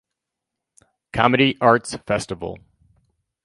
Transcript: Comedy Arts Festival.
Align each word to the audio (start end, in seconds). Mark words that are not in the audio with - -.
Comedy 1.13 1.55
Arts 1.61 1.95
Festival. 2.07 2.57